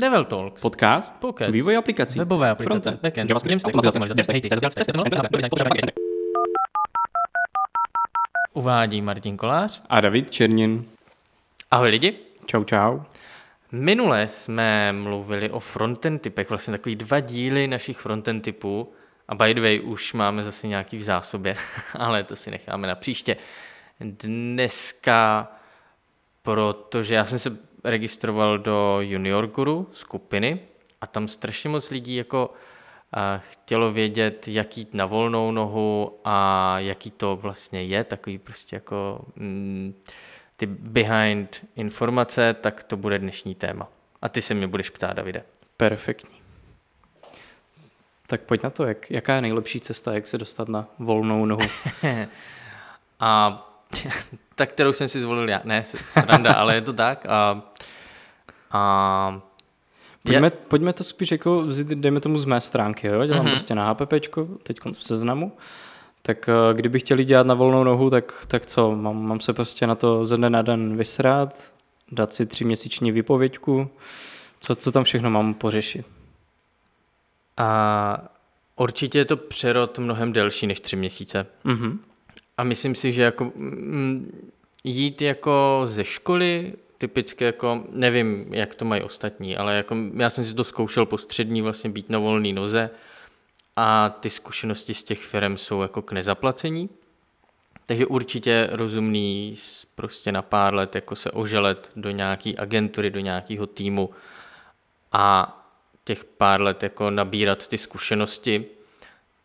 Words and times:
Devel 0.00 0.24
Talks. 0.24 0.62
Podcast. 0.62 1.14
Podcast. 1.20 1.52
Vývoj 1.52 1.76
aplikací. 1.76 2.18
Webové 2.18 2.50
aplikace. 2.50 2.98
Backend. 3.02 3.30
JavaScript. 3.30 3.64
Uvádí 8.52 9.02
Martin 9.02 9.36
Kolář. 9.36 9.82
A 9.88 10.00
David 10.00 10.30
Černin. 10.30 10.84
Ahoj 11.70 11.88
lidi. 11.88 12.16
Čau, 12.46 12.64
čau. 12.64 13.00
Minule 13.72 14.28
jsme 14.28 14.92
mluvili 14.92 15.50
o 15.50 15.60
frontend 15.60 16.22
typech, 16.22 16.50
vlastně 16.50 16.72
takový 16.72 16.96
dva 16.96 17.20
díly 17.20 17.68
našich 17.68 17.98
frontend 17.98 18.44
typů. 18.44 18.92
A 19.28 19.34
by 19.34 19.54
the 19.54 19.60
way, 19.60 19.80
už 19.80 20.12
máme 20.12 20.44
zase 20.44 20.66
nějaký 20.66 20.96
v 20.96 21.02
zásobě, 21.02 21.56
ale 21.94 22.24
to 22.24 22.36
si 22.36 22.50
necháme 22.50 22.88
na 22.88 22.94
příště. 22.94 23.36
Dneska, 24.00 25.52
protože 26.42 27.14
já 27.14 27.24
jsem 27.24 27.38
se 27.38 27.69
registroval 27.84 28.58
do 28.58 28.98
Junior 29.00 29.46
Guru 29.46 29.88
skupiny 29.92 30.60
a 31.00 31.06
tam 31.06 31.28
strašně 31.28 31.70
moc 31.70 31.90
lidí 31.90 32.16
jako 32.16 32.50
chtělo 33.38 33.92
vědět, 33.92 34.48
jak 34.48 34.78
jít 34.78 34.94
na 34.94 35.06
volnou 35.06 35.50
nohu 35.50 36.20
a 36.24 36.78
jaký 36.78 37.10
to 37.10 37.36
vlastně 37.36 37.82
je, 37.82 38.04
takový 38.04 38.38
prostě 38.38 38.76
jako 38.76 39.20
mm, 39.36 39.94
ty 40.56 40.66
behind 40.66 41.66
informace, 41.76 42.54
tak 42.54 42.82
to 42.82 42.96
bude 42.96 43.18
dnešní 43.18 43.54
téma. 43.54 43.88
A 44.22 44.28
ty 44.28 44.42
se 44.42 44.54
mě 44.54 44.66
budeš 44.66 44.90
ptát, 44.90 45.12
Davide. 45.12 45.42
Perfektní. 45.76 46.40
Tak 48.26 48.40
pojď 48.40 48.62
na 48.62 48.70
to, 48.70 48.84
jak, 48.84 49.10
jaká 49.10 49.34
je 49.34 49.42
nejlepší 49.42 49.80
cesta, 49.80 50.14
jak 50.14 50.26
se 50.26 50.38
dostat 50.38 50.68
na 50.68 50.88
volnou 50.98 51.44
nohu. 51.44 51.62
a 53.20 53.69
tak, 54.54 54.68
kterou 54.70 54.92
jsem 54.92 55.08
si 55.08 55.20
zvolil 55.20 55.48
já. 55.48 55.60
Ne, 55.64 55.84
sranda, 56.08 56.52
ale 56.52 56.74
je 56.74 56.80
to 56.80 56.92
tak. 56.92 57.26
A, 57.28 57.62
a 58.70 59.40
Pojďme, 60.24 60.46
je... 60.46 60.50
pojďme 60.50 60.92
to 60.92 61.04
spíš 61.04 61.30
jako 61.30 61.62
vzít, 61.62 61.88
dejme 61.88 62.20
tomu 62.20 62.38
z 62.38 62.44
mé 62.44 62.60
stránky, 62.60 63.06
jo? 63.06 63.26
dělám 63.26 63.46
mm-hmm. 63.46 63.50
prostě 63.50 63.74
na 63.74 63.92
HPP, 63.92 64.12
teď 64.62 64.78
v 64.92 65.04
seznamu, 65.04 65.52
tak 66.22 66.48
eh, 66.48 66.74
kdyby 66.74 67.00
chtěli 67.00 67.24
dělat 67.24 67.46
na 67.46 67.54
volnou 67.54 67.84
nohu, 67.84 68.10
tak, 68.10 68.46
tak 68.48 68.66
co, 68.66 68.96
mám, 68.96 69.26
mám 69.26 69.40
se 69.40 69.52
prostě 69.52 69.86
na 69.86 69.94
to 69.94 70.24
ze 70.24 70.36
dne 70.36 70.50
na 70.50 70.62
den 70.62 70.96
vysrát, 70.96 71.72
dát 72.12 72.32
si 72.32 72.46
tři 72.46 72.64
měsíční 72.64 73.12
výpověďku, 73.12 73.90
co, 74.60 74.74
co 74.74 74.92
tam 74.92 75.04
všechno 75.04 75.30
mám 75.30 75.54
pořešit? 75.54 76.06
A 77.56 78.18
určitě 78.76 79.18
je 79.18 79.24
to 79.24 79.36
přerod 79.36 79.98
mnohem 79.98 80.32
delší 80.32 80.66
než 80.66 80.80
tři 80.80 80.96
měsíce. 80.96 81.46
Mm-hmm. 81.64 81.98
A 82.60 82.64
myslím 82.64 82.94
si, 82.94 83.12
že 83.12 83.22
jako 83.22 83.44
mm, 83.44 84.50
jít 84.84 85.22
jako 85.22 85.80
ze 85.84 86.04
školy 86.04 86.72
typicky 86.98 87.44
jako, 87.44 87.84
nevím, 87.90 88.54
jak 88.54 88.74
to 88.74 88.84
mají 88.84 89.02
ostatní, 89.02 89.56
ale 89.56 89.76
jako 89.76 89.96
já 90.14 90.30
jsem 90.30 90.44
si 90.44 90.54
to 90.54 90.64
zkoušel 90.64 91.06
po 91.06 91.18
střední 91.18 91.62
vlastně 91.62 91.90
být 91.90 92.10
na 92.10 92.18
volné 92.18 92.52
noze 92.52 92.90
a 93.76 94.08
ty 94.08 94.30
zkušenosti 94.30 94.94
z 94.94 95.04
těch 95.04 95.22
firm 95.22 95.56
jsou 95.56 95.82
jako 95.82 96.02
k 96.02 96.12
nezaplacení. 96.12 96.88
Takže 97.86 98.06
určitě 98.06 98.68
rozumný 98.72 99.54
prostě 99.94 100.32
na 100.32 100.42
pár 100.42 100.74
let 100.74 100.94
jako 100.94 101.16
se 101.16 101.30
oželet 101.30 101.90
do 101.96 102.10
nějaké 102.10 102.52
agentury, 102.58 103.10
do 103.10 103.20
nějakého 103.20 103.66
týmu 103.66 104.10
a 105.12 105.56
těch 106.04 106.24
pár 106.24 106.60
let 106.60 106.82
jako 106.82 107.10
nabírat 107.10 107.68
ty 107.68 107.78
zkušenosti 107.78 108.66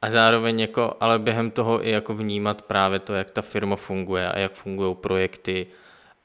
a 0.05 0.09
zároveň 0.09 0.59
jako, 0.59 0.93
ale 0.99 1.19
během 1.19 1.51
toho 1.51 1.87
i 1.87 1.91
jako 1.91 2.13
vnímat 2.13 2.61
právě 2.61 2.99
to, 2.99 3.13
jak 3.13 3.31
ta 3.31 3.41
firma 3.41 3.75
funguje 3.75 4.31
a 4.31 4.39
jak 4.39 4.53
fungují 4.53 4.95
projekty, 4.95 5.67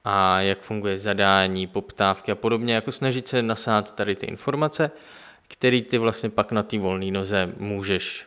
a 0.05 0.41
jak 0.41 0.61
funguje 0.61 0.99
zadání, 0.99 1.67
poptávky 1.67 2.33
a 2.33 2.35
podobně, 2.35 2.75
jako 2.75 2.93
snažit 2.93 3.29
se 3.29 3.43
nasát 3.43 3.95
tady 3.95 4.17
ty 4.17 4.27
informace, 4.27 4.91
které 5.49 5.81
ty 5.83 5.99
vlastně 5.99 6.31
pak 6.31 6.53
na 6.53 6.63
té 6.63 6.79
volné 6.79 7.11
noze 7.11 7.53
můžeš, 7.57 8.27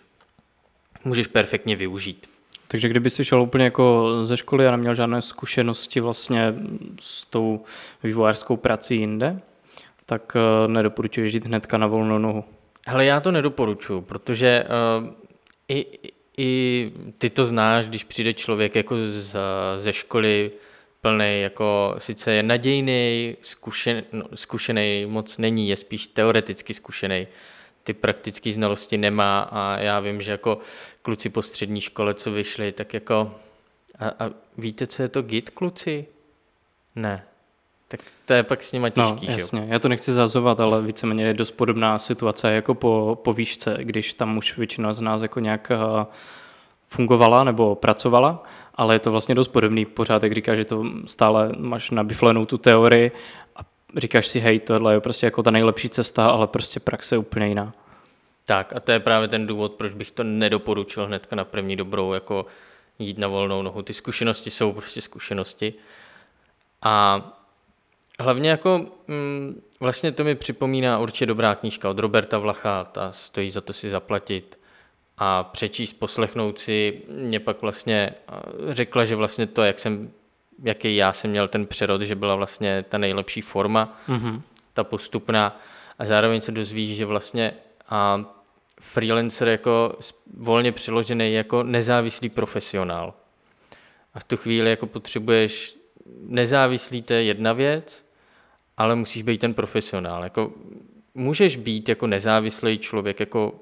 můžeš 1.05 1.27
perfektně 1.27 1.75
využít. 1.75 2.29
Takže 2.67 2.89
kdyby 2.89 3.09
si 3.09 3.25
šel 3.25 3.41
úplně 3.41 3.63
jako 3.63 4.17
ze 4.21 4.37
školy 4.37 4.67
a 4.67 4.71
neměl 4.71 4.95
žádné 4.95 5.21
zkušenosti 5.21 5.99
vlastně 5.99 6.53
s 6.99 7.25
tou 7.25 7.63
vývojářskou 8.03 8.58
prací 8.58 8.95
jinde, 8.95 9.39
tak 10.05 10.36
eh, 10.36 10.67
nedoporučuješ 10.67 11.33
jít 11.33 11.47
hnedka 11.47 11.77
na 11.77 11.87
volnou 11.87 12.17
nohu. 12.17 12.43
Hele, 12.87 13.05
já 13.05 13.19
to 13.19 13.31
nedoporučuji, 13.31 14.02
protože 14.02 14.65
uh, 14.99 15.09
i, 15.69 15.85
i 16.37 16.91
ty 17.17 17.29
to 17.29 17.45
znáš, 17.45 17.87
když 17.87 18.03
přijde 18.03 18.33
člověk 18.33 18.75
jako 18.75 18.95
z, 18.97 19.37
ze 19.77 19.93
školy, 19.93 20.51
plný, 21.01 21.41
jako 21.41 21.95
sice 21.97 22.31
je 22.31 22.43
nadějný, 22.43 23.37
zkušen, 23.41 24.03
no, 24.11 24.25
zkušený 24.35 25.05
moc 25.05 25.37
není, 25.37 25.69
je 25.69 25.75
spíš 25.75 26.07
teoreticky 26.07 26.73
zkušený, 26.73 27.27
ty 27.83 27.93
praktické 27.93 28.51
znalosti 28.51 28.97
nemá 28.97 29.41
a 29.41 29.79
já 29.79 29.99
vím, 29.99 30.21
že 30.21 30.31
jako 30.31 30.57
kluci 31.01 31.29
po 31.29 31.41
střední 31.41 31.81
škole, 31.81 32.13
co 32.13 32.31
vyšli, 32.31 32.71
tak 32.71 32.93
jako 32.93 33.35
a, 33.99 34.25
a 34.25 34.31
víte, 34.57 34.87
co 34.87 35.01
je 35.01 35.09
to 35.09 35.21
git, 35.21 35.49
kluci? 35.49 36.05
Ne. 36.95 37.23
Tak 37.93 37.99
to 38.26 38.33
je 38.33 38.43
pak 38.43 38.64
s 38.64 38.73
nima 38.73 38.87
no, 38.95 39.04
těžký, 39.04 39.27
no, 39.27 39.33
jasně. 39.33 39.61
Že? 39.61 39.67
Já 39.73 39.80
to 39.80 39.89
nechci 39.89 40.14
zazovat, 40.14 40.59
ale 40.59 40.81
víceméně 40.81 41.23
je 41.23 41.33
dost 41.33 41.52
podobná 41.52 41.99
situace 41.99 42.52
jako 42.52 42.76
po, 42.76 43.20
po 43.23 43.33
výšce, 43.33 43.77
když 43.81 44.14
tam 44.14 44.37
už 44.37 44.58
většina 44.58 44.93
z 44.93 45.02
nás 45.02 45.21
jako 45.21 45.39
nějak 45.39 45.71
eh, 45.71 46.05
fungovala 46.87 47.43
nebo 47.43 47.76
pracovala 47.76 48.43
ale 48.76 48.95
je 48.95 48.99
to 48.99 49.11
vlastně 49.11 49.36
dost 49.36 49.48
podobný 49.48 49.86
pořád, 49.86 50.23
jak 50.23 50.33
říkáš, 50.33 50.58
že 50.58 50.65
to 50.65 50.86
stále 51.05 51.52
máš 51.58 51.92
nabiflenou 51.92 52.45
tu 52.45 52.58
teorii 52.58 53.11
a 53.55 53.59
říkáš 53.98 54.27
si, 54.27 54.39
hej, 54.39 54.60
tohle 54.60 54.93
je 54.93 54.99
prostě 54.99 55.25
jako 55.25 55.43
ta 55.43 55.52
nejlepší 55.52 55.89
cesta, 55.89 56.27
ale 56.27 56.48
prostě 56.48 56.80
praxe 56.80 57.15
je 57.15 57.20
úplně 57.20 57.48
jiná. 57.48 57.73
Tak 58.45 58.73
a 58.75 58.80
to 58.80 58.92
je 58.92 58.99
právě 58.99 59.27
ten 59.27 59.48
důvod, 59.48 59.73
proč 59.73 59.93
bych 59.93 60.11
to 60.11 60.23
nedoporučil 60.23 61.05
hnedka 61.05 61.36
na 61.36 61.45
první 61.45 61.75
dobrou, 61.75 62.14
jako 62.14 62.45
jít 62.99 63.17
na 63.17 63.27
volnou 63.27 63.61
nohu. 63.61 63.81
Ty 63.81 63.93
zkušenosti 63.93 64.49
jsou 64.49 64.71
prostě 64.71 65.02
zkušenosti. 65.02 65.73
A 66.81 67.21
hlavně 68.19 68.49
jako 68.49 68.85
mm, 69.07 69.61
vlastně 69.79 70.11
to 70.11 70.23
mi 70.23 70.35
připomíná 70.35 70.99
určitě 70.99 71.25
dobrá 71.25 71.55
knížka 71.55 71.89
od 71.89 71.99
Roberta 71.99 72.37
Vlacha, 72.37 72.83
ta 72.83 73.11
stojí 73.11 73.49
za 73.49 73.61
to 73.61 73.73
si 73.73 73.89
zaplatit 73.89 74.59
a 75.17 75.43
přečíst, 75.43 75.93
poslechnout 75.93 76.59
si, 76.59 77.01
mě 77.09 77.39
pak 77.39 77.61
vlastně 77.61 78.13
řekla, 78.67 79.05
že 79.05 79.15
vlastně 79.15 79.47
to, 79.47 79.63
jak 79.63 79.79
jsem, 79.79 80.11
jaký 80.63 80.95
já 80.95 81.13
jsem 81.13 81.31
měl 81.31 81.47
ten 81.47 81.65
přerod, 81.65 82.01
že 82.01 82.15
byla 82.15 82.35
vlastně 82.35 82.85
ta 82.89 82.97
nejlepší 82.97 83.41
forma, 83.41 83.99
mm-hmm. 84.09 84.41
ta 84.73 84.83
postupná 84.83 85.59
a 85.99 86.05
zároveň 86.05 86.41
se 86.41 86.51
dozvíš, 86.51 86.97
že 86.97 87.05
vlastně 87.05 87.53
a 87.89 88.25
freelancer 88.81 89.47
jako 89.47 89.97
volně 90.37 90.71
přiložený 90.71 91.33
jako 91.33 91.63
nezávislý 91.63 92.30
profesionál. 92.30 93.13
A 94.13 94.19
v 94.19 94.23
tu 94.23 94.37
chvíli 94.37 94.69
jako 94.69 94.87
potřebuješ 94.87 95.75
nezávislý, 96.27 97.02
to 97.02 97.14
je 97.14 97.23
jedna 97.23 97.53
věc, 97.53 98.05
ale 98.77 98.95
musíš 98.95 99.23
být 99.23 99.37
ten 99.37 99.53
profesionál. 99.53 100.23
Jako 100.23 100.52
můžeš 101.15 101.58
být 101.58 101.89
jako 101.89 102.08
nezávislý 102.08 102.77
člověk 102.77 103.19
jako 103.19 103.53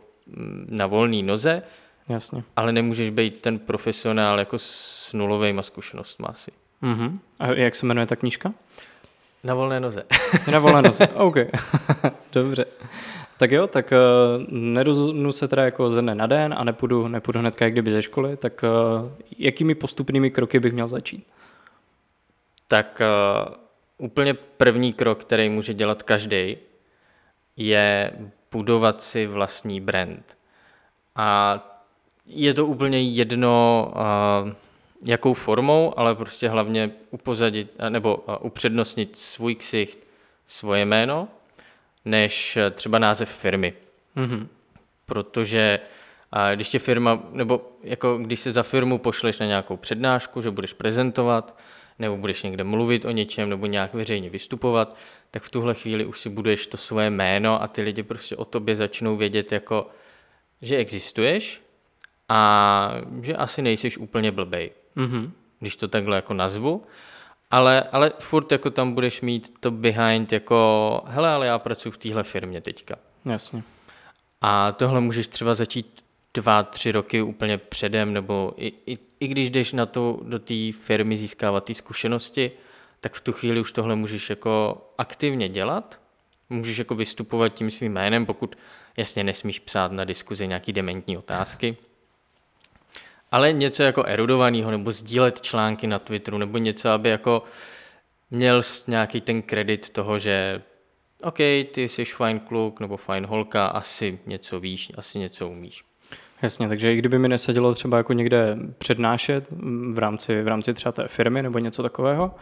na 0.68 0.88
volné 0.88 1.24
noze, 1.24 1.64
Jasně. 2.10 2.44
ale 2.56 2.72
nemůžeš 2.72 3.10
být 3.10 3.42
ten 3.42 3.60
profesionál 3.60 4.40
jako 4.40 4.60
s 4.60 5.14
nulovými 5.14 5.64
zkušenostmi 5.64 6.26
asi. 6.30 6.52
Uh-huh. 6.84 7.18
A 7.40 7.48
jak 7.48 7.76
se 7.76 7.86
jmenuje 7.86 8.08
ta 8.08 8.16
knížka? 8.16 8.54
Na 9.44 9.54
volné 9.54 9.80
noze. 9.80 10.04
na 10.52 10.60
volné 10.60 10.82
noze, 10.82 11.08
OK. 11.14 11.36
Dobře. 12.34 12.66
Tak 13.38 13.52
jo, 13.52 13.68
tak 13.68 13.94
uh, 13.94 14.44
nerozhodnu 14.50 15.32
se 15.32 15.48
teda 15.48 15.64
jako 15.64 15.90
ze 15.90 16.02
dne 16.02 16.16
na 16.16 16.28
den 16.28 16.56
a 16.58 16.64
nepůjdu, 16.64 17.08
nepůjdu 17.08 17.40
hnedka 17.40 17.66
jak 17.66 17.74
kdyby 17.74 17.92
ze 17.92 18.02
školy, 18.02 18.38
tak 18.38 18.64
uh, 18.64 19.10
jakými 19.38 19.76
postupnými 19.76 20.32
kroky 20.32 20.60
bych 20.60 20.74
měl 20.74 20.88
začít? 20.88 21.28
Tak 22.72 23.02
uh, 23.02 23.54
úplně 23.98 24.34
první 24.34 24.94
krok, 24.94 25.22
který 25.22 25.50
může 25.50 25.74
dělat 25.74 26.04
každý, 26.04 26.58
je 27.58 28.12
budovat 28.52 29.02
si 29.02 29.28
vlastní 29.28 29.82
brand. 29.82 30.38
A 31.16 31.60
je 32.26 32.54
to 32.54 32.66
úplně 32.66 33.02
jedno, 33.02 33.94
jakou 35.06 35.34
formou, 35.34 35.94
ale 36.00 36.16
prostě 36.16 36.50
hlavně 36.50 36.92
upozadit 37.10 37.72
nebo 37.90 38.24
upřednostnit 38.40 39.18
svůj 39.18 39.56
ksicht, 39.56 40.00
svoje 40.48 40.86
jméno, 40.86 41.28
než 42.06 42.58
třeba 42.72 43.00
název 43.00 43.30
firmy. 43.30 43.74
Mm-hmm. 44.18 44.48
Protože 45.06 45.80
když 46.56 46.70
tě 46.70 46.80
firma, 46.80 47.24
nebo 47.32 47.72
jako 47.84 48.18
když 48.18 48.40
se 48.40 48.52
za 48.52 48.64
firmu 48.64 48.98
pošleš 48.98 49.40
na 49.40 49.46
nějakou 49.46 49.78
přednášku, 49.78 50.42
že 50.42 50.52
budeš 50.52 50.74
prezentovat, 50.74 51.58
nebo 52.00 52.18
budeš 52.18 52.44
někde 52.44 52.64
mluvit 52.64 53.06
o 53.06 53.12
něčem, 53.12 53.50
nebo 53.50 53.66
nějak 53.66 53.94
veřejně 53.94 54.30
vystupovat, 54.30 54.98
tak 55.32 55.44
v 55.44 55.50
tuhle 55.50 55.74
chvíli 55.74 56.06
už 56.06 56.20
si 56.20 56.30
budeš 56.30 56.68
to 56.68 56.78
svoje 56.78 57.10
jméno 57.10 57.64
a 57.64 57.68
ty 57.68 57.82
lidi 57.82 58.04
prostě 58.04 58.36
o 58.36 58.46
tobě 58.46 58.76
začnou 58.76 59.16
vědět 59.18 59.52
jako, 59.52 59.88
že 60.62 60.78
existuješ 60.78 61.62
a 62.30 62.92
že 63.22 63.36
asi 63.36 63.62
nejsiš 63.62 63.98
úplně 63.98 64.32
blbej. 64.32 64.72
Mm-hmm. 64.98 65.32
Když 65.60 65.76
to 65.76 65.88
takhle 65.88 66.16
jako 66.16 66.34
nazvu. 66.34 66.84
ale, 67.52 67.84
ale 67.92 68.12
furt 68.20 68.52
jako 68.52 68.70
tam 68.70 68.94
budeš 68.94 69.22
mít 69.22 69.54
to 69.60 69.72
behind 69.72 70.34
jako, 70.34 71.02
hele, 71.06 71.30
ale 71.30 71.48
já 71.48 71.60
pracuji 71.60 71.92
v 71.92 71.98
téhle 71.98 72.24
firmě 72.24 72.62
teďka. 72.62 72.96
Jasně. 73.26 73.64
A 74.42 74.72
tohle 74.72 75.02
můžeš 75.02 75.28
třeba 75.28 75.56
začít 75.56 76.01
dva, 76.34 76.64
tři 76.64 76.92
roky 76.92 77.22
úplně 77.22 77.58
předem, 77.58 78.14
nebo 78.14 78.54
i, 78.58 78.74
i, 78.86 78.98
i 79.20 79.28
když 79.28 79.50
jdeš 79.50 79.74
na 79.74 79.86
to, 79.86 80.20
do 80.24 80.40
té 80.40 80.72
firmy 80.72 81.18
získávat 81.18 81.64
ty 81.64 81.74
zkušenosti, 81.74 82.52
tak 83.00 83.14
v 83.14 83.22
tu 83.22 83.34
chvíli 83.34 83.60
už 83.60 83.72
tohle 83.72 83.96
můžeš 83.96 84.30
jako 84.30 84.82
aktivně 84.98 85.50
dělat, 85.50 86.00
můžeš 86.50 86.78
jako 86.78 86.96
vystupovat 86.96 87.54
tím 87.54 87.72
svým 87.72 87.94
jménem, 87.94 88.26
pokud 88.26 88.56
jasně 88.98 89.24
nesmíš 89.24 89.60
psát 89.60 89.92
na 89.92 90.06
diskuzi 90.06 90.48
nějaký 90.48 90.74
dementní 90.74 91.18
otázky, 91.18 91.78
ale 93.32 93.54
něco 93.54 93.84
jako 93.84 94.04
erudovaného, 94.04 94.72
nebo 94.72 94.92
sdílet 94.92 95.42
články 95.42 95.88
na 95.88 96.00
Twitteru, 96.00 96.38
nebo 96.38 96.58
něco, 96.58 96.90
aby 96.90 97.10
jako 97.10 97.44
měl 98.32 98.62
nějaký 98.88 99.22
ten 99.22 99.42
kredit 99.42 99.90
toho, 99.90 100.20
že 100.20 100.62
OK, 101.24 101.38
ty 101.38 101.72
jsi 101.76 102.06
fajn 102.06 102.40
kluk 102.40 102.80
nebo 102.80 102.98
fajn 102.98 103.26
holka, 103.26 103.66
asi 103.66 104.20
něco 104.26 104.60
víš, 104.60 104.92
asi 104.98 105.20
něco 105.20 105.50
umíš. 105.50 105.84
Jasně, 106.42 106.68
takže 106.68 106.94
i 106.94 106.98
kdyby 106.98 107.20
mi 107.20 107.28
nesadilo 107.30 107.74
třeba 107.74 107.98
jako 107.98 108.14
někde 108.14 108.58
přednášet 108.78 109.46
v 109.92 109.98
rámci, 109.98 110.42
v 110.42 110.48
rámci 110.48 110.74
třeba 110.74 110.92
té 110.92 111.08
firmy 111.08 111.44
nebo 111.44 111.60
něco 111.60 111.84
takového, 111.84 112.36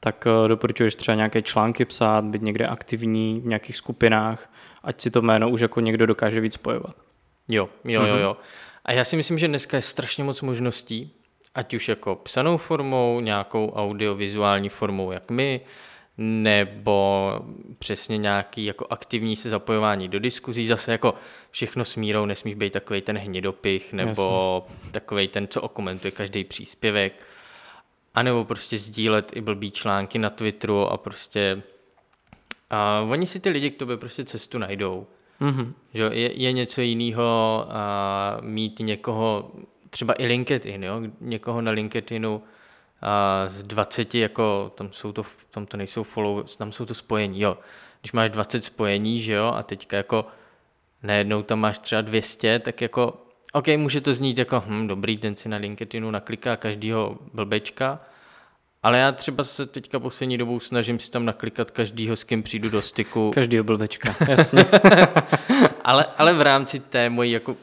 tak 0.00 0.26
eh, 0.26 0.48
doporučuješ 0.48 0.96
třeba 0.96 1.14
nějaké 1.14 1.42
články 1.42 1.84
psát, 1.84 2.24
být 2.24 2.42
někde 2.42 2.66
aktivní 2.66 3.40
v 3.40 3.46
nějakých 3.46 3.76
skupinách, 3.76 4.50
ať 4.84 5.00
si 5.00 5.10
to 5.10 5.22
jméno 5.22 5.50
už 5.50 5.60
jako 5.60 5.80
někdo 5.80 6.06
dokáže 6.06 6.40
víc 6.40 6.52
spojovat. 6.52 6.96
Jo, 7.48 7.68
jo, 7.84 8.02
jo, 8.02 8.14
mhm. 8.14 8.22
jo. 8.22 8.36
A 8.84 8.92
já 8.92 9.04
si 9.04 9.16
myslím, 9.16 9.38
že 9.38 9.48
dneska 9.48 9.76
je 9.76 9.82
strašně 9.82 10.24
moc 10.24 10.42
možností, 10.42 11.12
ať 11.54 11.74
už 11.74 11.88
jako 11.88 12.14
psanou 12.14 12.56
formou, 12.56 13.20
nějakou 13.20 13.72
audiovizuální 13.72 14.68
formou, 14.68 15.12
jak 15.12 15.30
my, 15.30 15.60
nebo 16.18 17.32
přesně 17.78 18.18
nějaký 18.18 18.64
jako 18.64 18.86
aktivní 18.90 19.36
se 19.36 19.50
zapojování 19.50 20.08
do 20.08 20.18
diskuzí, 20.18 20.66
zase 20.66 20.92
jako 20.92 21.14
všechno 21.50 21.84
s 21.84 21.96
mírou, 21.96 22.26
nesmíš 22.26 22.54
být 22.54 22.72
takový 22.72 23.00
ten 23.00 23.18
hnidopich, 23.18 23.92
nebo 23.92 24.62
Jasně. 24.68 24.90
takový 24.90 25.28
ten, 25.28 25.48
co 25.48 25.62
okomentuje 25.62 26.10
každý 26.10 26.44
příspěvek, 26.44 27.22
anebo 28.14 28.44
prostě 28.44 28.78
sdílet 28.78 29.36
i 29.36 29.40
blbý 29.40 29.70
články 29.70 30.18
na 30.18 30.30
Twitteru 30.30 30.86
a 30.86 30.96
prostě 30.96 31.62
a 32.70 33.00
oni 33.00 33.26
si 33.26 33.40
ty 33.40 33.50
lidi 33.50 33.70
k 33.70 33.78
tobě 33.78 33.96
prostě 33.96 34.24
cestu 34.24 34.58
najdou. 34.58 35.06
Mm-hmm. 35.40 35.72
Že 35.94 36.10
je, 36.12 36.42
je 36.42 36.52
něco 36.52 36.80
jiného 36.80 37.66
mít 38.40 38.78
někoho, 38.78 39.50
třeba 39.90 40.14
i 40.14 40.26
LinkedIn, 40.26 40.84
jo? 40.84 41.00
někoho 41.20 41.62
na 41.62 41.70
LinkedInu, 41.70 42.36
a 42.36 42.55
z 43.46 43.62
20 43.62 44.14
jako, 44.14 44.72
tam 44.74 44.92
jsou 44.92 45.12
to, 45.12 45.22
tam 45.50 45.66
to 45.66 45.76
nejsou 45.76 46.02
follow, 46.02 46.44
tam 46.58 46.72
jsou 46.72 46.84
to 46.84 46.94
spojení, 46.94 47.40
jo. 47.40 47.58
Když 48.00 48.12
máš 48.12 48.30
20 48.30 48.64
spojení, 48.64 49.20
že 49.20 49.32
jo, 49.32 49.52
a 49.56 49.62
teďka 49.62 49.96
jako 49.96 50.26
najednou 51.02 51.42
tam 51.42 51.60
máš 51.60 51.78
třeba 51.78 52.00
200, 52.00 52.58
tak 52.58 52.80
jako, 52.80 53.18
OK, 53.52 53.68
může 53.76 54.00
to 54.00 54.14
znít 54.14 54.38
jako, 54.38 54.64
hm, 54.66 54.86
dobrý, 54.86 55.18
ten 55.18 55.36
si 55.36 55.48
na 55.48 55.56
LinkedInu 55.56 56.10
nakliká 56.10 56.56
každýho 56.56 57.18
blbečka, 57.34 58.00
ale 58.82 58.98
já 58.98 59.12
třeba 59.12 59.44
se 59.44 59.66
teďka 59.66 60.00
poslední 60.00 60.38
dobou 60.38 60.60
snažím 60.60 60.98
si 60.98 61.10
tam 61.10 61.24
naklikat 61.24 61.70
každýho, 61.70 62.16
s 62.16 62.24
kým 62.24 62.42
přijdu 62.42 62.70
do 62.70 62.82
styku. 62.82 63.30
Každýho 63.34 63.64
blbečka, 63.64 64.14
jasně. 64.28 64.64
ale, 65.84 66.06
ale 66.18 66.34
v 66.34 66.40
rámci 66.40 66.78
té 66.78 67.10
mojí 67.10 67.32
jako 67.32 67.56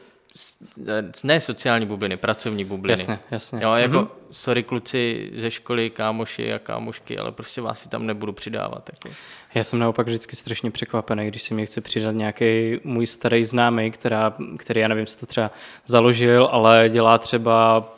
ne 1.24 1.40
sociální 1.40 1.86
bubliny, 1.86 2.16
pracovní 2.16 2.64
bubliny. 2.64 3.00
Jasně, 3.00 3.18
jasně. 3.30 3.64
Jo, 3.64 3.72
jako, 3.74 3.96
mm-hmm. 3.96 4.08
sorry 4.30 4.62
kluci 4.62 5.30
ze 5.34 5.50
školy, 5.50 5.90
kámoši 5.90 6.52
a 6.52 6.58
kámošky, 6.58 7.18
ale 7.18 7.32
prostě 7.32 7.60
vás 7.60 7.82
si 7.82 7.88
tam 7.88 8.06
nebudu 8.06 8.32
přidávat. 8.32 8.90
Jako. 8.92 9.16
Já 9.54 9.64
jsem 9.64 9.78
naopak 9.78 10.06
vždycky 10.06 10.36
strašně 10.36 10.70
překvapený, 10.70 11.28
když 11.28 11.42
si 11.42 11.54
mě 11.54 11.66
chce 11.66 11.80
přidat 11.80 12.12
nějaký 12.12 12.80
můj 12.84 13.06
starý 13.06 13.44
známý, 13.44 13.90
která, 13.90 14.34
který 14.58 14.80
já 14.80 14.88
nevím, 14.88 15.06
co 15.06 15.18
to 15.18 15.26
třeba 15.26 15.50
založil, 15.86 16.48
ale 16.52 16.88
dělá 16.88 17.18
třeba 17.18 17.88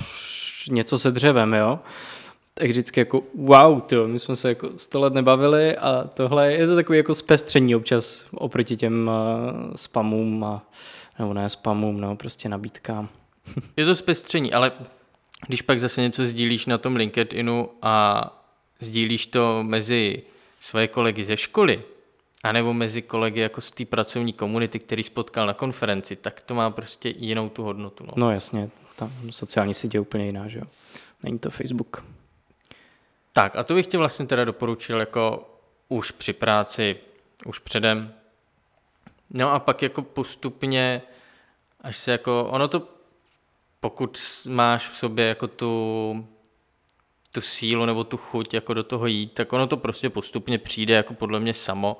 něco 0.70 0.98
se 0.98 1.10
dřevem, 1.10 1.54
jo 1.54 1.78
tak 2.58 2.68
vždycky 2.68 3.00
jako 3.00 3.22
wow, 3.34 3.80
to, 3.80 4.08
my 4.08 4.18
jsme 4.18 4.36
se 4.36 4.48
jako 4.48 4.70
sto 4.76 5.00
let 5.00 5.14
nebavili 5.14 5.76
a 5.76 6.04
tohle 6.04 6.52
je 6.52 6.66
to 6.66 6.74
takový 6.74 6.98
jako 6.98 7.14
zpestření 7.14 7.76
občas 7.76 8.28
oproti 8.32 8.76
těm 8.76 9.10
uh, 9.10 9.74
spamům 9.74 10.44
a 10.44 10.66
nebo 11.18 11.34
ne 11.34 11.48
spamům, 11.48 12.00
no, 12.00 12.16
prostě 12.16 12.48
nabídkám. 12.48 13.08
Je 13.76 13.84
to 13.84 13.96
zpestření, 13.96 14.52
ale 14.52 14.72
když 15.46 15.62
pak 15.62 15.80
zase 15.80 16.02
něco 16.02 16.26
sdílíš 16.26 16.66
na 16.66 16.78
tom 16.78 16.96
LinkedInu 16.96 17.68
a 17.82 18.24
sdílíš 18.80 19.26
to 19.26 19.62
mezi 19.62 20.22
své 20.60 20.88
kolegy 20.88 21.24
ze 21.24 21.36
školy, 21.36 21.82
anebo 22.44 22.74
mezi 22.74 23.02
kolegy 23.02 23.40
jako 23.40 23.60
z 23.60 23.70
té 23.70 23.84
pracovní 23.84 24.32
komunity, 24.32 24.78
který 24.78 25.04
spotkal 25.04 25.46
na 25.46 25.54
konferenci, 25.54 26.16
tak 26.16 26.40
to 26.42 26.54
má 26.54 26.70
prostě 26.70 27.14
jinou 27.18 27.48
tu 27.48 27.62
hodnotu. 27.62 28.04
No, 28.06 28.12
no 28.16 28.30
jasně, 28.30 28.70
tam 28.96 29.12
sociální 29.30 29.74
sítě 29.74 29.96
je 29.96 30.00
úplně 30.00 30.26
jiná, 30.26 30.48
že 30.48 30.58
jo. 30.58 30.64
Není 31.22 31.38
to 31.38 31.50
Facebook. 31.50 32.15
Tak 33.36 33.56
a 33.56 33.64
to 33.64 33.74
bych 33.74 33.86
ti 33.86 33.96
vlastně 33.96 34.26
teda 34.26 34.44
doporučil 34.44 35.00
jako 35.00 35.50
už 35.88 36.10
při 36.10 36.32
práci, 36.32 36.96
už 37.46 37.58
předem, 37.58 38.14
No 39.30 39.52
a 39.52 39.58
pak 39.58 39.82
jako 39.82 40.02
postupně, 40.02 41.02
až 41.80 41.96
se 41.96 42.12
jako, 42.12 42.48
ono 42.50 42.68
to, 42.68 42.88
pokud 43.80 44.18
máš 44.48 44.88
v 44.88 44.96
sobě 44.96 45.26
jako 45.26 45.48
tu, 45.48 46.26
tu 47.32 47.40
sílu 47.40 47.86
nebo 47.86 48.04
tu 48.04 48.16
chuť 48.16 48.54
jako 48.54 48.74
do 48.74 48.82
toho 48.82 49.06
jít, 49.06 49.32
tak 49.32 49.52
ono 49.52 49.66
to 49.66 49.76
prostě 49.76 50.10
postupně 50.10 50.58
přijde 50.58 50.94
jako 50.94 51.14
podle 51.14 51.40
mě 51.40 51.54
samo, 51.54 51.96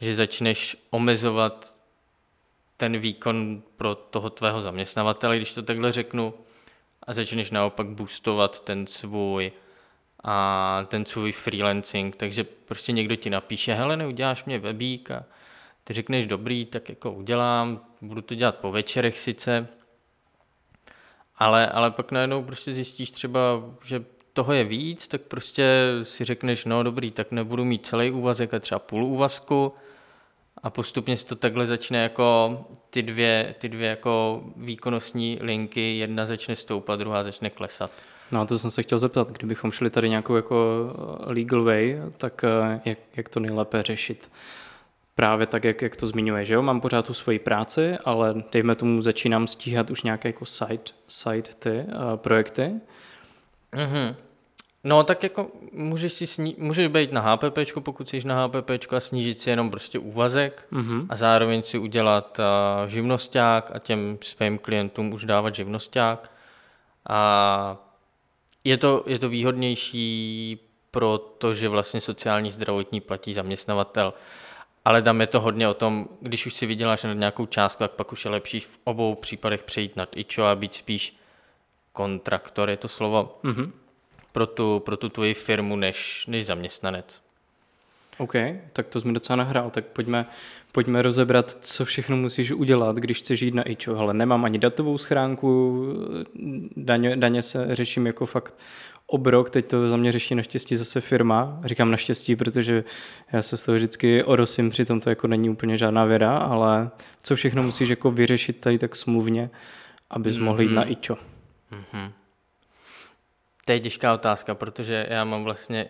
že 0.00 0.14
začneš 0.14 0.76
omezovat 0.90 1.78
ten 2.76 2.98
výkon 2.98 3.62
pro 3.76 3.94
toho 3.94 4.30
tvého 4.30 4.60
zaměstnavatele, 4.60 5.36
když 5.36 5.54
to 5.54 5.62
takhle 5.62 5.92
řeknu, 5.92 6.34
a 7.02 7.12
začneš 7.12 7.50
naopak 7.50 7.86
boostovat 7.86 8.60
ten 8.60 8.86
svůj 8.86 9.52
a 10.24 10.84
ten 10.88 11.04
svůj 11.04 11.32
freelancing, 11.32 12.16
takže 12.16 12.44
prostě 12.44 12.92
někdo 12.92 13.16
ti 13.16 13.30
napíše, 13.30 13.74
hele, 13.74 13.96
neuděláš 13.96 14.44
mě 14.44 14.58
webík 14.58 15.10
a 15.10 15.24
ty 15.84 15.92
řekneš 15.94 16.26
dobrý, 16.26 16.64
tak 16.64 16.88
jako 16.88 17.12
udělám, 17.12 17.80
budu 18.02 18.22
to 18.22 18.34
dělat 18.34 18.58
po 18.58 18.72
večerech 18.72 19.20
sice, 19.20 19.68
ale, 21.36 21.68
ale 21.68 21.90
pak 21.90 22.12
najednou 22.12 22.42
prostě 22.42 22.74
zjistíš 22.74 23.10
třeba, 23.10 23.40
že 23.84 24.04
toho 24.32 24.52
je 24.52 24.64
víc, 24.64 25.08
tak 25.08 25.20
prostě 25.20 25.64
si 26.02 26.24
řekneš, 26.24 26.64
no 26.64 26.82
dobrý, 26.82 27.10
tak 27.10 27.30
nebudu 27.30 27.64
mít 27.64 27.86
celý 27.86 28.10
úvazek 28.10 28.54
a 28.54 28.58
třeba 28.58 28.78
půl 28.78 29.04
úvazku 29.04 29.74
a 30.62 30.70
postupně 30.70 31.16
se 31.16 31.26
to 31.26 31.34
takhle 31.34 31.66
začne 31.66 31.98
jako 31.98 32.58
ty 32.90 33.02
dvě, 33.02 33.54
ty 33.58 33.68
dvě 33.68 33.88
jako 33.88 34.42
výkonnostní 34.56 35.38
linky, 35.40 35.98
jedna 35.98 36.26
začne 36.26 36.56
stoupat, 36.56 36.98
druhá 36.98 37.22
začne 37.22 37.50
klesat. 37.50 37.90
No 38.32 38.46
to 38.46 38.58
jsem 38.58 38.70
se 38.70 38.82
chtěl 38.82 38.98
zeptat, 38.98 39.30
kdybychom 39.30 39.72
šli 39.72 39.90
tady 39.90 40.08
nějakou 40.08 40.36
jako 40.36 40.86
legal 41.26 41.64
way, 41.64 42.02
tak 42.16 42.44
eh, 42.44 42.80
jak, 42.84 42.98
jak 43.16 43.28
to 43.28 43.40
nejlépe 43.40 43.82
řešit? 43.82 44.30
právě 45.18 45.46
tak, 45.46 45.64
jak, 45.64 45.82
jak 45.82 45.96
to 45.96 46.06
zmiňuje, 46.06 46.44
že 46.44 46.54
jo, 46.54 46.62
mám 46.62 46.80
pořád 46.80 47.06
tu 47.06 47.14
svoji 47.14 47.38
práci, 47.38 47.98
ale 48.04 48.34
dejme 48.52 48.74
tomu, 48.74 49.02
začínám 49.02 49.46
stíhat 49.46 49.90
už 49.90 50.02
nějaké 50.02 50.28
jako 50.28 50.44
side, 50.44 50.92
side 51.08 51.50
ty 51.58 51.70
uh, 51.70 52.16
projekty. 52.16 52.72
Mm-hmm. 53.72 54.14
No 54.84 55.04
tak 55.04 55.22
jako 55.22 55.50
můžeš, 55.72 56.12
si 56.12 56.24
sní- 56.24 56.54
můžeš 56.58 56.88
být 56.88 57.12
na 57.12 57.20
HPP, 57.20 57.58
pokud 57.78 58.08
jsi 58.08 58.20
na 58.24 58.46
HPP 58.46 58.70
a 58.96 59.00
snížit 59.00 59.40
si 59.40 59.50
jenom 59.50 59.70
prostě 59.70 59.98
úvazek 59.98 60.66
mm-hmm. 60.72 61.06
a 61.08 61.16
zároveň 61.16 61.62
si 61.62 61.78
udělat 61.78 62.38
uh, 62.38 62.88
živnosták 62.88 63.70
a 63.74 63.78
těm 63.78 64.18
svým 64.20 64.58
klientům 64.58 65.12
už 65.12 65.24
dávat 65.24 65.54
živnosták. 65.54 66.30
A 67.08 67.87
je 68.68 68.76
to, 68.76 69.04
je 69.06 69.18
to 69.18 69.28
výhodnější, 69.28 70.58
protože 70.90 71.68
vlastně 71.68 72.00
sociální 72.00 72.50
zdravotní 72.50 73.00
platí 73.00 73.34
zaměstnavatel 73.34 74.14
ale 74.88 75.02
tam 75.02 75.20
je 75.20 75.26
to 75.26 75.40
hodně 75.40 75.68
o 75.68 75.74
tom, 75.74 76.08
když 76.20 76.46
už 76.46 76.54
si 76.54 76.66
vyděláš 76.66 77.02
na 77.02 77.12
nějakou 77.12 77.46
částku, 77.46 77.84
tak 77.84 77.90
pak 77.90 78.12
už 78.12 78.24
je 78.24 78.30
lepší 78.30 78.60
v 78.60 78.78
obou 78.84 79.14
případech 79.14 79.62
přejít 79.62 79.96
nad 79.96 80.16
IČO 80.16 80.44
a 80.44 80.54
být 80.54 80.74
spíš 80.74 81.16
kontraktor, 81.92 82.70
je 82.70 82.76
to 82.76 82.88
slovo, 82.88 83.38
mm-hmm. 83.44 83.72
pro, 84.32 84.46
tu, 84.46 84.80
pro 84.80 84.96
tu 84.96 85.08
tvoji 85.08 85.34
firmu 85.34 85.76
než, 85.76 86.24
než 86.26 86.46
zaměstnanec. 86.46 87.22
OK, 88.18 88.34
tak 88.72 88.86
to 88.86 89.00
jsme 89.00 89.12
docela 89.12 89.36
nahrál, 89.36 89.70
tak 89.70 89.84
pojďme, 89.84 90.26
pojďme 90.72 91.02
rozebrat, 91.02 91.58
co 91.60 91.84
všechno 91.84 92.16
musíš 92.16 92.52
udělat, 92.52 92.96
když 92.96 93.18
chceš 93.18 93.40
jít 93.40 93.54
na 93.54 93.70
IČO. 93.70 93.98
Ale 93.98 94.14
nemám 94.14 94.44
ani 94.44 94.58
datovou 94.58 94.98
schránku, 94.98 95.84
daně, 96.76 97.16
daně 97.16 97.42
se 97.42 97.68
řeším 97.70 98.06
jako 98.06 98.26
fakt 98.26 98.54
obrok, 99.06 99.50
teď 99.50 99.66
to 99.66 99.88
za 99.88 99.96
mě 99.96 100.12
řeší 100.12 100.34
naštěstí 100.34 100.76
zase 100.76 101.00
firma. 101.00 101.60
Říkám 101.64 101.90
naštěstí, 101.90 102.36
protože 102.36 102.84
já 103.32 103.42
se 103.42 103.56
z 103.56 103.64
toho 103.64 103.76
vždycky 103.76 104.24
orosím, 104.24 104.70
přitom 104.70 105.00
to 105.00 105.10
jako 105.10 105.26
není 105.26 105.50
úplně 105.50 105.76
žádná 105.78 106.04
věda, 106.04 106.36
ale 106.36 106.90
co 107.22 107.36
všechno 107.36 107.62
musíš 107.62 107.88
jako 107.88 108.10
vyřešit 108.10 108.60
tady 108.60 108.78
tak 108.78 108.96
smluvně, 108.96 109.50
abys 110.10 110.36
mm-hmm. 110.36 110.42
mohl 110.42 110.60
jít 110.60 110.72
na 110.72 110.90
IČO. 110.90 111.14
Mm-hmm. 111.72 112.10
To 113.68 113.72
je 113.72 113.80
těžká 113.80 114.14
otázka, 114.14 114.54
protože 114.54 115.06
já 115.10 115.24
mám 115.24 115.44
vlastně 115.44 115.88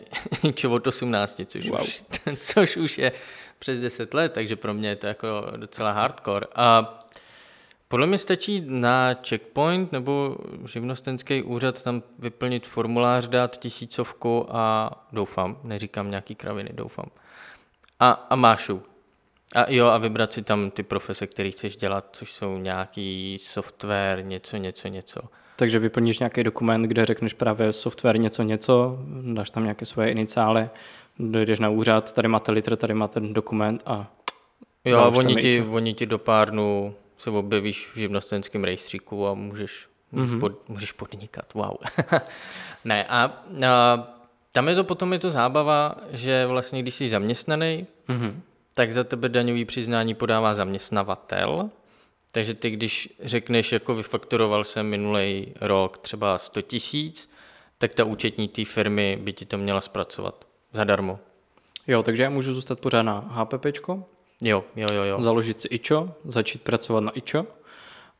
čo 0.55 0.71
od 0.71 0.87
18, 0.87 1.41
což, 1.47 1.71
Wow. 1.71 1.81
už, 1.81 2.03
což 2.41 2.77
už 2.77 2.99
je 2.99 3.13
přes 3.59 3.81
10 3.81 4.15
let, 4.15 4.33
takže 4.33 4.57
pro 4.57 4.75
mě 4.75 4.89
je 4.89 4.97
to 4.97 5.07
jako 5.07 5.47
docela 5.57 5.93
hardcore. 5.93 6.47
A 6.55 6.99
podle 7.89 8.07
mě 8.07 8.19
stačí 8.19 8.63
na 8.67 9.15
checkpoint 9.29 9.93
nebo 9.93 10.37
živnostenský 10.73 11.43
úřad 11.43 11.83
tam 11.83 12.03
vyplnit 12.19 12.67
formulář, 12.67 13.29
dát 13.29 13.59
tisícovku 13.59 14.47
a 14.57 14.91
doufám, 15.13 15.61
neříkám 15.63 16.11
nějaký 16.11 16.35
kraviny, 16.35 16.71
doufám. 16.73 17.07
A, 18.01 18.11
a 18.11 18.37
mášu. 18.37 18.83
A 19.55 19.71
jo, 19.71 19.87
a 19.87 19.99
vybrat 19.99 20.33
si 20.33 20.43
tam 20.43 20.71
ty 20.71 20.83
profese, 20.83 21.27
které 21.27 21.51
chceš 21.51 21.77
dělat, 21.77 22.09
což 22.13 22.33
jsou 22.33 22.59
nějaký 22.59 23.39
software, 23.41 24.25
něco, 24.25 24.57
něco, 24.57 24.89
něco. 24.89 25.21
Takže 25.59 25.79
vyplníš 25.79 26.19
nějaký 26.19 26.43
dokument, 26.43 26.83
kde 26.83 27.07
řekneš 27.07 27.33
právě 27.33 27.73
software 27.73 28.19
něco, 28.19 28.43
něco, 28.43 28.99
dáš 29.33 29.51
tam 29.51 29.63
nějaké 29.63 29.87
svoje 29.87 30.11
iniciály, 30.11 30.69
dojdeš 31.19 31.59
na 31.59 31.69
úřad, 31.69 32.13
tady 32.13 32.29
máte 32.29 32.53
litr, 32.53 32.77
tady 32.77 32.95
máte 32.95 33.21
dokument 33.21 33.83
a 33.87 34.07
Jo, 34.85 34.99
a 34.99 35.09
oni 35.09 35.37
ti, 35.37 35.63
oni 35.63 35.95
ti 35.95 36.07
do 36.07 36.19
pár 36.19 36.51
dnů 36.51 36.95
se 37.17 37.31
objevíš 37.31 37.91
v 37.95 37.99
živnostenském 37.99 38.65
rejstříku 38.65 39.27
a 39.27 39.35
můžeš, 39.35 39.87
můžeš, 40.13 40.31
mm-hmm. 40.31 40.41
pod, 40.41 40.69
můžeš 40.69 40.93
podnikat. 40.93 41.55
Wow. 41.55 41.77
ne, 42.85 43.05
a, 43.05 43.43
a 43.67 44.09
tam 44.53 44.69
je 44.69 44.75
to 44.75 44.85
potom 44.85 45.13
je 45.13 45.19
to 45.19 45.31
zábava, 45.31 45.95
že 46.11 46.47
vlastně 46.47 46.83
když 46.83 46.95
jsi 46.95 47.09
zaměstnaný, 47.09 47.87
mm-hmm. 48.09 48.33
tak 48.75 48.93
za 48.93 49.05
tebe 49.05 49.29
daňový 49.29 49.65
přiznání 49.65 50.15
podává 50.15 50.55
zaměstnavatel. 50.55 51.71
Takže 52.33 52.55
ty, 52.55 52.71
když 52.71 53.15
řekneš, 53.21 53.73
jako 53.73 53.95
vyfakturoval 53.95 54.65
jsem 54.65 54.87
minulý 54.87 55.55
rok 55.61 55.99
třeba 55.99 56.39
100 56.39 56.63
tisíc, 56.63 57.31
tak 57.79 57.95
ta 57.95 58.05
účetní 58.05 58.49
té 58.49 58.65
firmy 58.65 59.19
by 59.23 59.33
ti 59.33 59.45
to 59.45 59.59
měla 59.59 59.81
zpracovat 59.81 60.45
zadarmo. 60.73 61.19
Jo, 61.87 62.03
takže 62.03 62.23
já 62.23 62.31
můžu 62.31 62.55
zůstat 62.55 62.81
pořád 62.81 63.03
na 63.03 63.19
HPPčko, 63.29 64.05
Jo, 64.43 64.65
jo, 64.77 64.87
jo, 64.93 65.03
jo. 65.03 65.21
založit 65.21 65.61
si 65.61 65.69
IČO, 65.69 66.15
začít 66.25 66.63
pracovat 66.63 67.01
na 67.01 67.19
IČO 67.19 67.47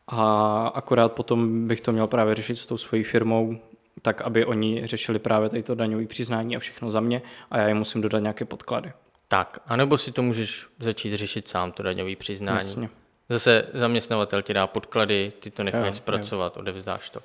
a 0.07 0.67
akorát 0.67 1.13
potom 1.13 1.69
bych 1.69 1.81
to 1.81 1.93
měl 1.93 2.07
právě 2.07 2.35
řešit 2.35 2.57
s 2.57 2.67
tou 2.67 2.77
svojí 2.77 3.05
firmou, 3.05 3.59
tak 4.03 4.21
aby 4.21 4.45
oni 4.45 4.87
řešili 4.87 5.19
právě 5.19 5.49
tady 5.49 5.63
to 5.63 5.75
daňové 5.75 6.07
přiznání 6.07 6.57
a 6.57 6.59
všechno 6.59 6.91
za 6.91 7.01
mě 7.01 7.23
a 7.51 7.59
já 7.59 7.69
jim 7.69 7.77
musím 7.77 8.01
dodat 8.01 8.19
nějaké 8.19 8.45
podklady. 8.45 8.93
Tak, 9.29 9.59
anebo 9.67 9.99
si 9.99 10.13
to 10.13 10.23
můžeš 10.23 10.67
začít 10.79 11.17
řešit 11.17 11.49
sám, 11.49 11.73
to 11.73 11.83
daňový 11.83 12.17
přiznání. 12.17 12.59
Jasně. 12.59 12.91
Zase 13.29 13.67
zaměstnavatel 13.73 14.43
ti 14.43 14.55
dá 14.55 14.67
podklady, 14.67 15.33
ty 15.41 15.51
to 15.51 15.63
Jo, 15.63 15.65
necháš 15.65 15.87
jo. 15.87 15.93
zpracovat, 15.93 16.57
odevzdáš 16.57 17.11
to. 17.11 17.21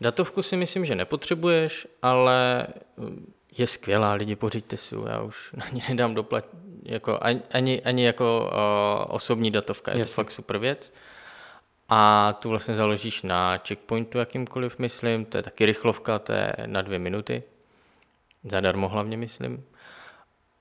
Datovku 0.00 0.42
si 0.42 0.56
myslím, 0.56 0.84
že 0.84 0.94
nepotřebuješ, 0.94 1.86
ale 2.02 2.66
mm, 2.96 3.32
je 3.58 3.66
skvělá, 3.66 4.12
lidi 4.12 4.36
pořiďte 4.36 4.76
si 4.76 4.94
ju, 4.94 5.06
já 5.06 5.22
už 5.22 5.52
na 5.52 5.66
ní 5.72 5.82
nedám 5.88 6.14
doplat, 6.14 6.44
jako, 6.82 7.18
ani, 7.50 7.82
ani, 7.82 8.04
jako 8.04 8.50
uh, 8.52 9.14
osobní 9.14 9.50
datovka, 9.50 9.92
je 9.92 9.98
Jasně. 9.98 10.10
to 10.10 10.14
fakt 10.14 10.30
super 10.30 10.58
věc. 10.58 10.92
A 11.88 12.32
tu 12.32 12.48
vlastně 12.48 12.74
založíš 12.74 13.22
na 13.22 13.58
checkpointu 13.58 14.18
jakýmkoliv, 14.18 14.78
myslím, 14.78 15.24
to 15.24 15.36
je 15.36 15.42
taky 15.42 15.66
rychlovka, 15.66 16.18
to 16.18 16.32
je 16.32 16.52
na 16.66 16.82
dvě 16.82 16.98
minuty, 16.98 17.42
zadarmo 18.44 18.88
hlavně, 18.88 19.16
myslím. 19.16 19.64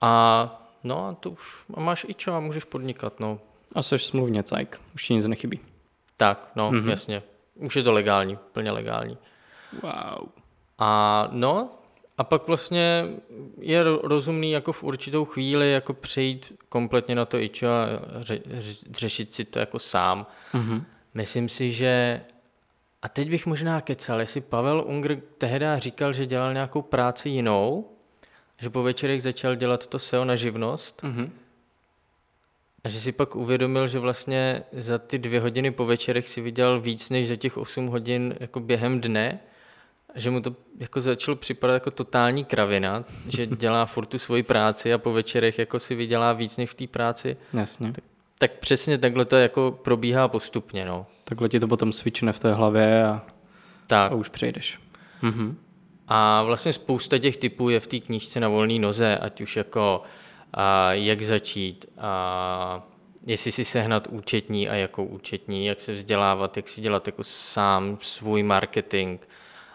A 0.01 0.65
no 0.84 1.08
a 1.08 1.13
to 1.13 1.31
už 1.31 1.63
a 1.74 1.79
máš 1.79 2.05
i 2.10 2.13
čo 2.13 2.34
a 2.34 2.39
můžeš 2.39 2.63
podnikat, 2.63 3.19
no. 3.19 3.39
A 3.75 3.83
seš 3.83 4.05
smluvně 4.05 4.43
cajk, 4.43 4.81
už 4.95 5.05
ti 5.05 5.13
nic 5.13 5.27
nechybí. 5.27 5.59
Tak, 6.17 6.51
no, 6.55 6.71
Mhm. 6.71 6.79
mm-hmm. 6.81 6.89
jasně. 6.89 7.23
Už 7.55 7.75
je 7.75 7.83
to 7.83 7.91
legální, 7.93 8.38
plně 8.51 8.71
legální. 8.71 9.17
Wow. 9.83 10.29
A 10.77 11.27
no, 11.31 11.69
a 12.17 12.23
pak 12.23 12.47
vlastně 12.47 13.05
je 13.61 13.83
ro- 13.83 13.99
rozumný 14.03 14.51
jako 14.51 14.71
v 14.71 14.83
určitou 14.83 15.25
chvíli 15.25 15.71
jako 15.71 15.93
přejít 15.93 16.53
kompletně 16.69 17.15
na 17.15 17.25
to 17.25 17.39
ičo 17.39 17.67
a 17.67 17.85
ře- 18.21 18.41
ře- 18.57 18.88
řešit 18.91 19.33
si 19.33 19.45
to 19.45 19.59
jako 19.59 19.79
sám. 19.79 20.27
Mhm. 20.53 20.85
Myslím 21.13 21.49
si, 21.49 21.71
že 21.71 22.21
a 23.01 23.09
teď 23.09 23.29
bych 23.29 23.45
možná 23.45 23.81
kecal, 23.81 24.19
jestli 24.19 24.41
Pavel 24.41 24.83
Unger 24.88 25.21
tehdy 25.38 25.65
říkal, 25.77 26.13
že 26.13 26.25
dělal 26.25 26.53
nějakou 26.53 26.81
práci 26.81 27.29
jinou, 27.29 27.89
že 28.61 28.69
po 28.69 28.83
večerech 28.83 29.23
začal 29.23 29.55
dělat 29.55 29.88
to 29.88 29.99
SEO 29.99 30.25
na 30.25 30.35
živnost 30.35 31.03
Mhm. 31.03 31.31
A 32.83 32.89
že 32.89 33.00
si 33.00 33.12
pak 33.12 33.36
uvědomil, 33.36 33.88
že 33.88 34.00
vlastně 34.00 34.63
za 34.71 34.98
ty 34.98 35.17
dvě 35.17 35.39
hodiny 35.41 35.71
po 35.71 35.86
večerech 35.86 36.29
si 36.29 36.41
vydělal 36.41 36.79
víc 36.81 37.09
než 37.09 37.27
za 37.27 37.36
těch 37.36 37.57
8 37.57 37.88
hodin 37.88 38.36
jako 38.39 38.59
během 38.59 39.01
dne, 39.01 39.39
že 40.15 40.29
mu 40.29 40.41
to 40.41 40.55
jako 40.79 41.01
začalo 41.01 41.36
připadat 41.36 41.74
jako 41.74 41.91
totální 41.91 42.45
kravina, 42.45 43.03
že 43.29 43.45
dělá 43.45 43.86
furt 43.86 44.05
tu 44.05 44.19
svoji 44.19 44.43
práci 44.43 44.93
a 44.93 44.98
po 44.98 45.13
večerech 45.13 45.59
jako 45.59 45.79
si 45.79 45.95
vydělá 45.95 46.33
víc 46.33 46.57
než 46.57 46.69
v 46.69 46.74
té 46.74 46.88
práci. 46.88 47.38
Jasně. 47.53 47.93
Tak 48.39 48.51
přesně 48.59 48.98
takhle 48.98 49.25
to 49.25 49.36
jako 49.36 49.79
probíhá 49.83 50.27
postupně, 50.27 50.86
no. 50.86 51.05
Takhle 51.24 51.50
ti 51.50 51.59
to 51.59 51.67
potom 51.67 51.91
switchne 51.93 52.33
v 52.33 52.39
té 52.39 52.53
hlavě 52.53 53.03
a, 53.05 53.25
Tak. 53.88 54.12
a 54.12 54.15
už 54.15 54.29
přejdeš. 54.29 54.79
Mhm. 55.21 55.57
A 56.07 56.43
vlastně 56.43 56.74
spousta 56.74 57.17
těch 57.17 57.38
typů 57.38 57.69
je 57.69 57.79
v 57.79 57.88
té 57.88 58.00
knížce 58.00 58.39
na 58.39 58.48
volné 58.48 58.79
noze, 58.79 59.17
ať 59.17 59.41
už 59.41 59.55
jako 59.55 59.79
a 59.81 60.07
jak 60.91 61.21
začít, 61.21 61.85
a 61.97 62.83
jestli 63.25 63.51
si 63.51 63.65
sehnat 63.65 64.07
účetní 64.07 64.69
a 64.69 64.75
jakou 64.75 65.05
účetní, 65.05 65.65
jak 65.65 65.81
se 65.81 65.93
vzdělávat, 65.93 66.57
jak 66.57 66.69
si 66.69 66.81
dělat 66.81 67.07
jako 67.07 67.23
sám 67.23 67.97
svůj 68.01 68.43
marketing 68.43 69.19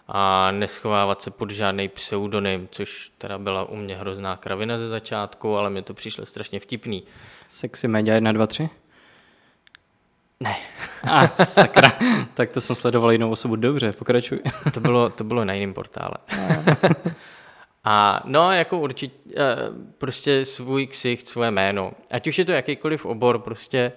a 0.08 0.50
neschovávat 0.50 1.22
se 1.22 1.30
pod 1.30 1.50
žádný 1.50 1.88
pseudonym, 1.88 2.68
což 2.70 3.12
teda 3.18 3.38
byla 3.38 3.64
u 3.64 3.76
mě 3.76 3.96
hrozná 3.96 4.36
kravina 4.36 4.78
ze 4.78 4.88
začátku, 4.88 5.56
ale 5.56 5.70
mě 5.70 5.82
to 5.82 5.94
přišlo 5.94 6.26
strašně 6.26 6.60
vtipný. 6.60 7.02
Sexy 7.48 7.88
media 7.88 8.14
1, 8.14 8.32
2, 8.32 8.46
3? 8.46 8.68
Ne. 10.40 10.56
A 11.10 11.24
ah, 11.24 11.44
sakra. 11.44 11.92
tak 12.34 12.50
to 12.50 12.60
jsem 12.60 12.76
sledoval 12.76 13.12
jinou 13.12 13.30
osobu. 13.30 13.56
Dobře, 13.56 13.92
pokračuj. 13.92 14.40
To 14.74 14.80
bylo, 14.80 15.10
to 15.10 15.24
bylo 15.24 15.44
na 15.44 15.52
jiném 15.52 15.74
portále. 15.74 16.14
A 17.84 18.22
no, 18.24 18.52
jako 18.52 18.78
určitě, 18.78 19.14
eh, 19.36 19.56
prostě 19.98 20.44
svůj 20.44 20.86
ksicht, 20.86 21.28
svoje 21.28 21.50
jméno. 21.50 21.92
Ať 22.10 22.26
už 22.26 22.38
je 22.38 22.44
to 22.44 22.52
jakýkoliv 22.52 23.06
obor, 23.06 23.38
prostě, 23.38 23.92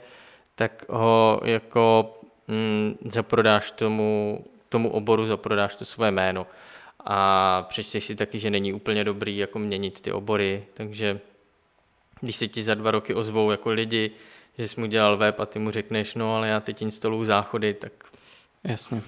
tak 0.56 0.86
ho 0.90 1.42
jako 1.44 2.14
mm, 2.48 2.98
zaprodáš 3.06 3.72
tomu, 3.72 4.40
tomu 4.70 4.90
oboru, 4.90 5.28
zaprodáš 5.28 5.76
to 5.76 5.86
svoje 5.86 6.12
jméno. 6.12 6.48
A 7.06 7.66
přečteš 7.70 8.06
si 8.06 8.16
taky, 8.16 8.40
že 8.40 8.50
není 8.50 8.74
úplně 8.74 9.04
dobrý 9.04 9.38
jako 9.38 9.60
měnit 9.60 10.02
ty 10.02 10.12
obory, 10.12 10.66
takže 10.74 11.20
když 12.22 12.36
se 12.36 12.48
ti 12.48 12.64
za 12.64 12.74
dva 12.74 12.92
roky 12.92 13.14
ozvou 13.14 13.52
jako 13.52 13.72
lidi, 13.72 14.12
že 14.58 14.68
jsi 14.68 14.80
mu 14.82 14.86
dělal 14.86 15.18
web 15.18 15.40
a 15.40 15.46
ty 15.46 15.60
mu 15.60 15.72
řekneš, 15.72 16.16
no 16.16 16.36
ale 16.36 16.48
já 16.48 16.60
teď 16.60 16.82
instaluju 16.82 17.26
záchody, 17.26 17.74
tak 17.74 17.92
Jasně. 18.64 19.02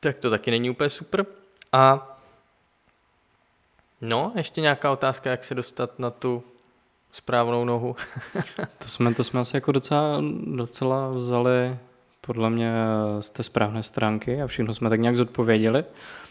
tak 0.00 0.16
to 0.16 0.30
taky 0.30 0.50
není 0.50 0.70
úplně 0.70 0.90
super. 0.90 1.26
A 1.72 2.16
no, 4.00 4.32
ještě 4.36 4.60
nějaká 4.60 4.90
otázka, 4.92 5.30
jak 5.30 5.44
se 5.44 5.54
dostat 5.54 5.98
na 5.98 6.10
tu 6.10 6.42
správnou 7.12 7.64
nohu. 7.64 7.96
To 8.78 8.88
jsme, 8.88 9.14
to 9.14 9.24
jsme 9.24 9.40
asi 9.40 9.56
jako 9.56 9.72
docela, 9.72 10.22
docela 10.46 11.08
vzali 11.10 11.76
podle 12.20 12.50
mě 12.50 12.72
z 13.20 13.30
té 13.30 13.42
správné 13.42 13.82
stránky 13.82 14.42
a 14.42 14.46
všechno 14.46 14.74
jsme 14.74 14.90
tak 14.90 15.00
nějak 15.00 15.16
zodpověděli. 15.16 15.84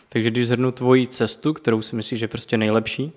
Takže 0.10 0.32
když 0.32 0.48
zhrnu 0.48 0.72
tvoji 0.72 1.08
cestu, 1.08 1.54
kterou 1.54 1.82
si 1.82 1.96
myslíš, 1.96 2.20
že 2.20 2.24
je 2.24 2.28
prostě 2.28 2.58
nejlepší, 2.58 3.12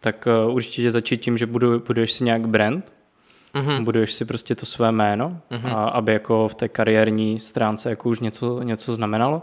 tak 0.00 0.28
uh, 0.48 0.54
určitě 0.54 0.90
začít 0.90 1.16
tím, 1.20 1.38
že 1.38 1.46
budu, 1.46 1.80
buduješ 1.80 2.12
si 2.12 2.24
nějak 2.24 2.48
brand, 2.48 2.92
Mhm. 3.54 3.84
buduješ 3.84 4.12
si 4.12 4.24
prostě 4.24 4.54
to 4.54 4.66
své 4.66 4.92
jméno, 4.92 5.40
Mhm. 5.50 5.66
a 5.66 5.88
aby 5.88 6.12
jako 6.12 6.48
v 6.48 6.54
té 6.54 6.68
kariérní 6.68 7.38
stránce 7.38 7.90
jako 7.90 8.08
už 8.08 8.20
něco, 8.20 8.62
něco 8.62 8.92
znamenalo. 8.94 9.42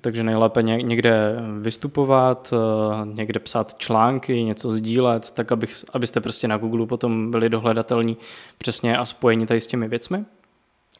Takže 0.00 0.22
nejlépe 0.22 0.62
ně- 0.62 0.82
někde 0.82 1.36
vystupovat, 1.58 2.54
eh, 2.54 3.06
někde 3.14 3.40
psát 3.40 3.74
články, 3.78 4.42
něco 4.42 4.72
sdílet, 4.72 5.30
tak 5.30 5.52
abych, 5.52 5.84
abyste 5.92 6.20
prostě 6.20 6.48
na 6.48 6.56
Google 6.56 6.86
potom 6.86 7.30
byli 7.30 7.48
dohledatelní 7.48 8.16
přesně 8.58 8.98
a 8.98 9.06
spojeni 9.06 9.46
tady 9.46 9.60
s 9.60 9.66
těmi 9.66 9.88
věcmi. 9.88 10.24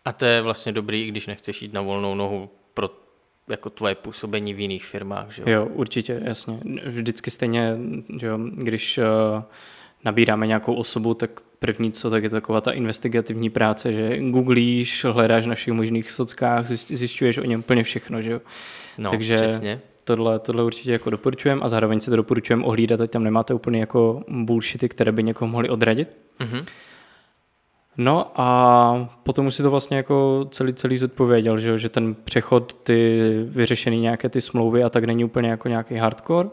A 0.04 0.12
to 0.12 0.24
je 0.24 0.42
vlastně 0.42 0.72
dobrý, 0.72 1.02
i 1.04 1.08
když 1.08 1.26
nechceš 1.26 1.62
jít 1.62 1.72
na 1.72 1.80
volnou 1.80 2.14
nohu 2.14 2.48
pro 2.74 2.90
jako 3.50 3.70
tvoje 3.70 3.94
působení 3.94 4.54
v 4.54 4.60
jiných 4.60 4.84
firmách, 4.86 5.30
že 5.30 5.42
jo? 5.42 5.48
Jo, 5.50 5.66
určitě, 5.66 6.20
jasně. 6.24 6.60
Vždycky 6.86 7.30
stejně, 7.30 7.76
že 8.20 8.26
jo, 8.26 8.38
když 8.52 8.98
uh, 8.98 9.42
nabíráme 10.04 10.46
nějakou 10.46 10.74
osobu, 10.74 11.14
tak 11.14 11.30
první 11.58 11.92
co, 11.92 12.10
tak 12.10 12.22
je 12.22 12.30
taková 12.30 12.60
ta 12.60 12.72
investigativní 12.72 13.50
práce, 13.50 13.92
že 13.92 14.18
googlíš, 14.30 15.04
hledáš 15.04 15.46
na 15.46 15.54
všech 15.54 15.74
možných 15.74 16.10
sockách, 16.10 16.64
zjišť- 16.66 16.96
zjišťuješ 16.96 17.38
o 17.38 17.44
něm 17.44 17.60
úplně 17.60 17.82
všechno, 17.82 18.22
že 18.22 18.30
jo. 18.30 18.40
No, 18.98 19.10
takže- 19.10 19.34
přesně. 19.34 19.80
Tohle, 20.04 20.38
tohle 20.38 20.62
určitě 20.64 20.92
jako 20.92 21.10
doporučujem 21.10 21.60
a 21.62 21.68
zároveň 21.68 22.00
si 22.00 22.10
to 22.10 22.16
doporučujem 22.16 22.64
ohlídat, 22.64 23.00
ať 23.00 23.10
tam 23.10 23.24
nemáte 23.24 23.54
úplně 23.54 23.80
jako 23.80 24.22
bullshity, 24.28 24.88
které 24.88 25.12
by 25.12 25.22
někoho 25.22 25.48
mohly 25.48 25.68
odradit. 25.68 26.16
Mhm. 26.40 26.64
No 27.96 28.32
a 28.34 29.16
potom 29.22 29.46
už 29.46 29.54
si 29.54 29.62
to 29.62 29.70
vlastně 29.70 29.96
jako 29.96 30.46
celý, 30.50 30.74
celý 30.74 30.96
zodpověděl, 30.96 31.58
že, 31.58 31.78
že 31.78 31.88
ten 31.88 32.14
přechod, 32.24 32.72
ty 32.82 33.20
vyřešený 33.44 34.00
nějaké 34.00 34.28
ty 34.28 34.40
smlouvy 34.40 34.84
a 34.84 34.90
tak 34.90 35.04
není 35.04 35.24
úplně 35.24 35.48
jako 35.50 35.68
nějaký 35.68 35.94
hardcore. 35.94 36.48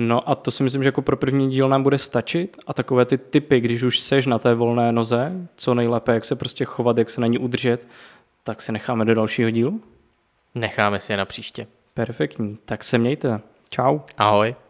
No 0.00 0.30
a 0.30 0.34
to 0.34 0.50
si 0.50 0.62
myslím, 0.62 0.82
že 0.82 0.88
jako 0.88 1.02
pro 1.02 1.16
první 1.16 1.50
díl 1.50 1.68
nám 1.68 1.82
bude 1.82 1.98
stačit 1.98 2.56
a 2.66 2.74
takové 2.74 3.04
ty 3.04 3.18
typy, 3.18 3.60
když 3.60 3.82
už 3.82 4.00
seš 4.00 4.26
na 4.26 4.38
té 4.38 4.54
volné 4.54 4.92
noze, 4.92 5.32
co 5.56 5.74
nejlépe, 5.74 6.14
jak 6.14 6.24
se 6.24 6.36
prostě 6.36 6.64
chovat, 6.64 6.98
jak 6.98 7.10
se 7.10 7.20
na 7.20 7.26
ní 7.26 7.38
udržet, 7.38 7.86
tak 8.42 8.62
si 8.62 8.72
necháme 8.72 9.04
do 9.04 9.14
dalšího 9.14 9.50
dílu. 9.50 9.82
Necháme 10.54 11.00
si 11.00 11.12
je 11.12 11.16
na 11.16 11.24
příště. 11.24 11.66
Perfektní, 11.94 12.58
tak 12.64 12.84
se 12.84 12.98
mějte. 12.98 13.40
Čau. 13.70 13.98
Ahoj. 14.18 14.54